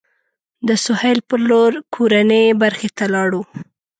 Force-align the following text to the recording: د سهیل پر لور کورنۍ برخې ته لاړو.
د 0.67 0.69
سهیل 0.83 1.19
پر 1.29 1.39
لور 1.49 1.71
کورنۍ 1.95 2.45
برخې 2.61 2.89
ته 2.97 3.05
لاړو. 3.13 3.41